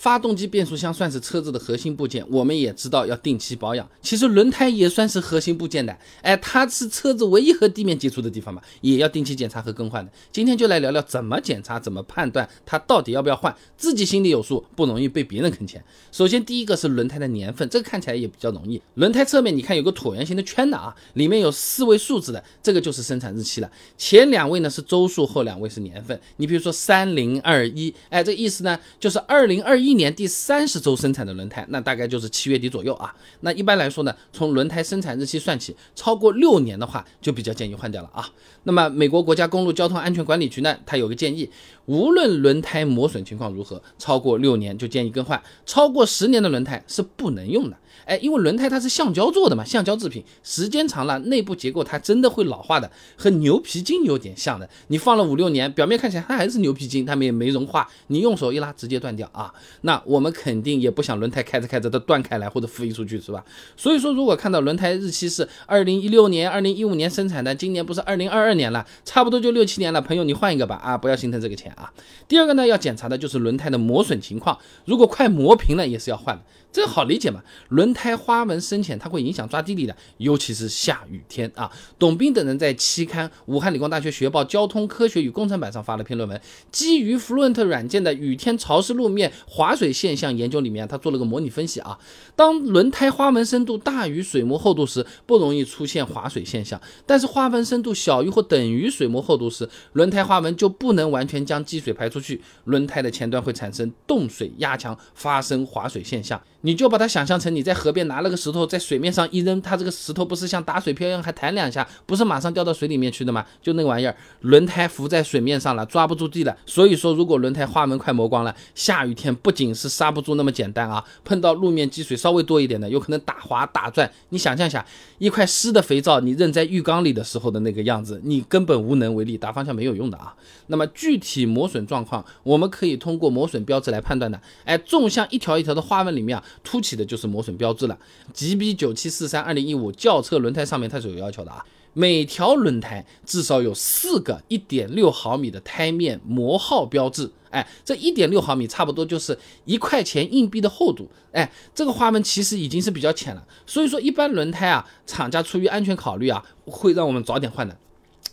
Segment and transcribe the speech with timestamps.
[0.00, 3.86] 发动机、变速箱算是车子的核心部件，我们也知道要定期保养。
[4.00, 10.10] 其实轮胎也算是核心部件的，哎，它是车子唯一和地面接触的地方嘛，也要定期检查和更换的。
[10.32, 15.84] 今天就来聊聊怎么检查，怎么判断它到底要不要换，自己心里有数，不容易被别人坑钱。
[16.10, 18.80] 首先第一个是轮胎的年份，这个看起来也比较容易。
[18.94, 23.70] 轮胎侧面你看有个椭圆形的圈的啊，里面有四位数字的，这个就是生产日期了。
[23.98, 26.18] 前两位呢是周数，后两位是年份。
[26.38, 29.89] 你比如说三零二一，哎，这意思呢就是二零二一。
[29.90, 33.12] 一年第三十周生产的轮胎，那大概就是七月底左右啊。
[33.40, 38.24] 那一般来说呢，从轮胎生产日期算起，超过六年的话，就比较建议换掉了啊。
[38.62, 41.50] 那么美国国家公路交通安全管理局呢，它有个建议，
[41.86, 47.76] 无论轮胎磨损情况如何，超过六年就建议更换，超过十年的轮胎是不能用的。
[48.04, 54.68] 哎，因为轮胎它是橡胶做的嘛，橡胶制品时间长了，内部结构它真的会老化的，和牛皮筋有点像的。
[54.88, 59.52] 你放了五六年，表面看起来它还是牛皮筋，它们也没融化，你用手一拉直接断掉啊。
[59.82, 63.44] 那我们肯定也不想轮胎开着开着它断开来或者飞出去，是吧？
[63.76, 71.92] 所以说，如果看到轮胎日期是二零一六年、二零一五年生产的，今年不是二零二二年了，差不多就六七年了，朋友你换一个吧啊，不要心疼这个钱啊。
[72.26, 76.42] 第二个呢，要检查的就是轮胎的磨损情况，如果快磨平了，也是要换的。
[76.72, 77.42] 这好理解嘛？
[77.68, 81.72] 轮轮胎花纹深浅，它会影响抓地力的，尤其是下雨天啊。
[81.98, 86.38] 董斌等人在期刊《武汉理工大学学报交通科学与工程版》上发了篇论文，
[86.70, 91.98] 基于 Fluent 软件的雨天潮湿路面滑水现象研究里面，他做了个模拟分析啊。
[92.36, 106.38] 当轮胎花纹深度大于水膜厚度时，不容易出现滑水现象；但是花纹深度小于或等于水膜厚度时，轮胎花纹就不能完全将积水排出去，轮胎的前端会产生冻水压强，发生滑水现象。
[106.62, 113.44] 你就把它想象成你在河边拿了个石头在水面上一扔，它这个石头不是像打水漂一样还弹两下，不是马上掉到水里面去的吗？
[113.62, 116.56] 就那个玩意儿，轮胎浮在水面上了，抓不住地了。
[116.66, 124.10] 所以说，如果轮胎花纹快磨光了，下雨天不仅是刹不住那么简单啊，碰到路面积水稍微多一点的，有可能打滑打转。
[124.28, 124.84] 你想象一下，
[125.18, 130.34] 一块湿的肥皂你扔在浴缸里的时候的那个样子，你根本无能为力，打方向没有用的啊。
[130.66, 134.38] 那么具体磨损状况，我们可以通过磨损标志来判断的。
[134.64, 136.44] 哎，纵向一条一条的花纹里面啊。
[136.62, 137.98] 凸起的就是磨损标志了。
[138.32, 147.30] GB 九七四三二零一五轿车轮胎上面它是有要求的啊，每条轮胎至少有四个一点六毫米的胎面磨耗标志。
[147.50, 151.10] 哎，这一点六毫米差不多就是一块钱硬币的厚度。
[151.32, 153.44] 哎，这个花纹其实已经是比较浅了。
[153.66, 157.76] 所以说，一般轮胎啊，厂家出于安全考虑啊，会让我们早点换的。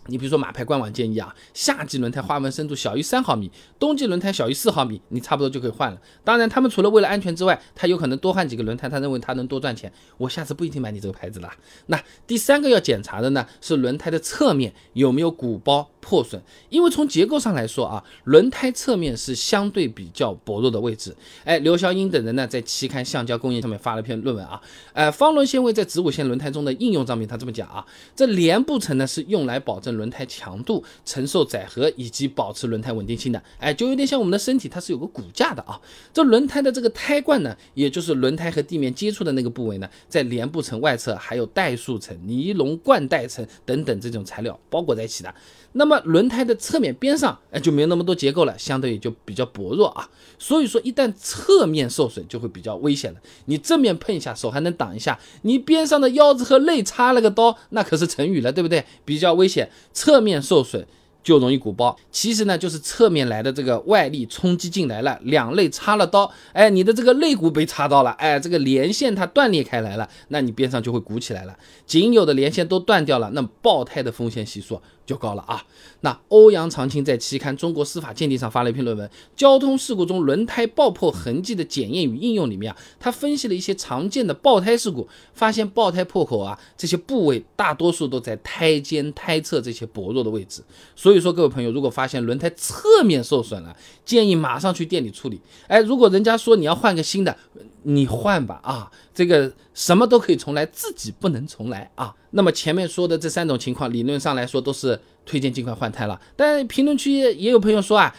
[0.07, 5.97] 你比如说马牌官网建议啊，夏季轮胎花纹深度小于三毫米，冬季轮胎小于四毫米，你差不多就可以换了。
[6.23, 9.91] 当然，他们除了为了安全之外，他有可能多换几个轮胎，他认为他能多赚钱。
[10.17, 11.51] 我下次不一定买你这个牌子了。
[11.87, 15.89] 那第三个要检查的呢，是轮胎的侧面有没有鼓包。
[15.99, 21.13] 破损，因为从结构上来说啊，轮胎侧面是相对比较薄弱的位置。
[21.43, 24.61] 哎，刘肖英等人呢，在期刊《橡胶工业》上面发了篇论文啊，
[24.93, 27.85] 呃，方轮纤维在子午线轮胎中的应用上面，他这么讲啊，
[28.15, 33.43] 这连布层呢是用来保证轮胎强度、承受载荷以及保持轮胎稳定性的。
[33.59, 35.77] 哎，就有点像我们的身体，它是有个骨架的啊。
[36.13, 45.35] 这轮胎的这个胎冠呢，也就是轮胎和地面接触的那个部位呢，在连布层外侧还有怠速层、尼龙冠带层等等这种材料包裹在一起的。
[45.77, 50.09] 那么轮胎的侧面边上，哎，就没有那么多结构了，相对也就比较薄弱啊。
[50.37, 53.19] 所以说，一旦侧面受损，就会比较危险了。
[53.45, 58.83] 你正面碰一下，手还能挡一下；你边上的腰子和肋插了个刀，那可是成语了，对不对？
[59.05, 59.71] 比较危险。
[59.93, 60.85] 侧面受损。
[61.23, 75.65] 就容易鼓包，其实呢，就是侧面来的这个外力冲击进来了，两肋插了刀，哎，你的这个肋骨被插到了，哎，这个连线它断裂开来了，那你边上就会鼓起来了，仅有的连线都断掉了，那爆胎的风险系数就高了啊。
[76.01, 90.63] 那欧阳长青在期刊《中国司法鉴定》上发了一篇论文，《交通事故中轮胎爆破痕迹的检验与应用》里面啊，他分析了一些常见的爆胎事故，发现爆胎破口啊这些部位大多数都在胎肩、胎侧这些薄弱的位置，
[90.95, 91.17] 所以。
[91.17, 93.75] 说，各位朋友，如果发现轮胎侧面受损了，
[94.05, 95.41] 建议马上去店里处理。
[95.67, 97.35] 哎，如果人家说你要换个新的，
[97.81, 102.13] 你换吧啊，这个什么都可以重来，自己不能重来啊。
[102.31, 106.19] 那么前面说的这三种情况，理论上来说都是推荐尽快换胎了。
[106.35, 108.15] 但评论区也有朋友说啊，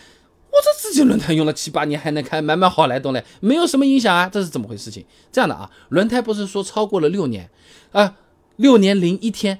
[0.50, 4.90] 我这自己轮胎用了七八年还能开，买买好来动嘞，没有什么影响啊，这是怎么回事？
[4.90, 7.50] 情这样的啊，轮胎不是说超过了六年
[7.92, 8.16] 啊，
[8.56, 9.58] 六年零一天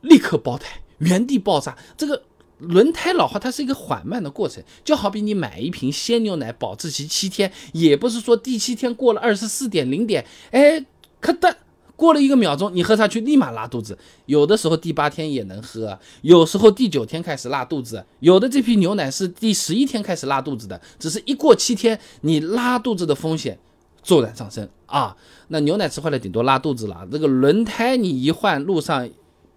[0.00, 2.22] 立刻爆胎，原地爆炸，这个。
[2.62, 10.84] 轮胎老化它是一个缓慢的过程，就好比你买一瓶鲜牛奶，保质期七天，也不是说第七天过了二十四点零点，哎，
[11.20, 11.56] 可的。
[12.00, 23.58] 过了一个秒钟，你喝下去立马拉肚子，有的时候第八天也能喝，有时候第九天开始拉肚子，有的这批牛奶是第十一天开始拉肚子的，只是一过七天，你拉肚子的风险
[24.02, 25.14] 骤然上升啊。
[25.48, 29.06] 那牛奶吃坏了，顶多拉肚子了，这个轮胎你一换，路上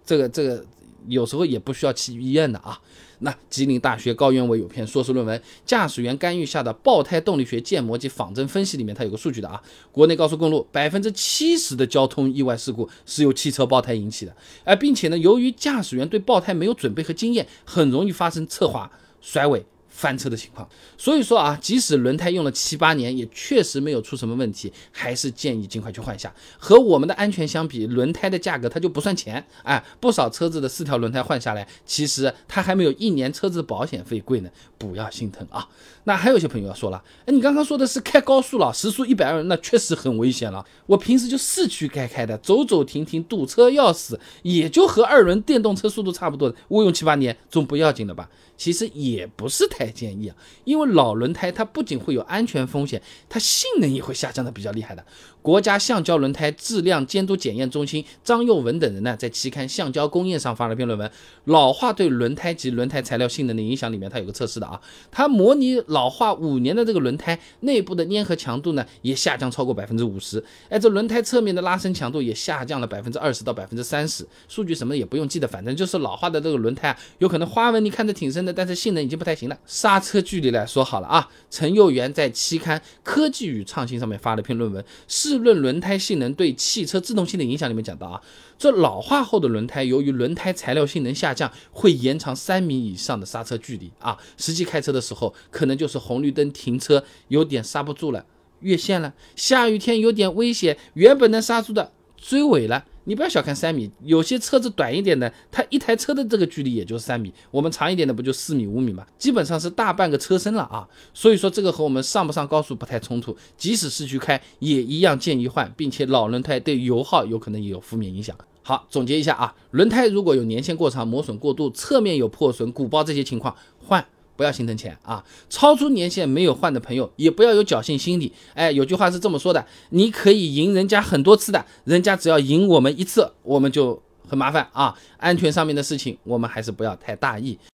[0.04, 0.62] 这个这个
[1.08, 2.80] 有时候也不需要去医院的啊。
[3.20, 9.62] 那吉林大学高院委有篇硕士论文《驾驶员干预下的爆胎动力学建模及仿真分析》里面，它有个数据的啊，
[9.92, 18.90] 国内高速公路百分之七十的交通意外事故是由汽车爆胎引起的，而，并且呢，由于驾驶员对爆胎没有准备和经验，很容易发生侧滑、
[19.20, 19.64] 甩尾。
[19.94, 20.68] 翻车的情况，
[20.98, 26.34] 所以说啊，即使轮胎用了七八年，也确实没有出什么问题，还是建议尽快去换下。
[26.58, 29.42] 和我们的安全相比，轮胎的价格它就不算钱。
[29.62, 35.68] 哎，不少车子的四条轮胎换下来，其实它还没有一年车子保险费贵呢，不要心疼啊。
[36.06, 40.62] 那还有些朋友要说了，哎，你刚刚说的是开高速了，时速一百二，那确实很危险了。
[40.86, 48.28] 我平时就市区开开的，走走停停，堵车要死，也就和二轮电动车速度差不多的，我用七八年总不要紧了吧？
[48.64, 50.34] 其实也不是太建议啊，
[50.64, 55.04] 因为老轮胎它不仅会有安全风险，它性能也会下降的比较厉害的。
[55.42, 61.06] 国家橡胶轮胎质量监督检验中心张佑文等人呢，在期刊《橡胶工业》上发了篇论文，
[61.44, 64.80] 《老化对轮胎及轮胎材料性能的影响》里面，它有个测试的啊，
[65.10, 74.26] 它模拟老化五年的这个轮胎内部的粘合强度呢，也下降超过百分之五十，哎，这轮胎侧面的拉伸强度也下降了百分之二十到百分之三十。
[74.48, 79.58] 数据什么也不用记的，反正就是老化的这个轮胎啊，有可能花纹你看着挺深的，但是性能已经不太行了。
[79.66, 85.34] 刹车距离来说好了啊，陈佑元在期刊《科技与创新》上面发了篇论文，试。
[85.44, 88.18] 论轮胎性能对汽车制动性的影响里面讲到啊，
[88.56, 94.16] 这老化后的轮胎由于轮胎材料性能下降，会延长三米以上的刹车距离啊。
[94.38, 98.24] 实际开车的时候，可能就是红绿灯停车有点刹不住了，
[98.60, 102.86] 越线了；下雨天有点危险，原本能刹住的追尾了。
[103.04, 110.88] 你不要小看三米，有些车子短一点的，它一台车的这个距离也就是三米，我们长一点的不就四米五米嘛，基本上是大半个车身了啊。
[111.12, 118.36] 所以说这个和我们上不上高速不太冲突，即使市区开也一样建议换，并且老轮胎对油耗有可能也有负面影响。
[118.62, 124.04] 好，总结一下啊，轮胎如果有年限过长、磨损过度、侧面有破损、鼓包这些情况，换。
[124.36, 125.24] 不要心疼钱啊！
[125.48, 128.32] 超出年限没有换的朋友，也不要有侥幸心理。
[128.54, 134.94] 哎，有句话是这么说的：你可以赢人家很多次的，人家只要赢我们一次，我们就很麻烦啊。
[135.18, 137.58] 安全上面的事情，我们还是不要太大意。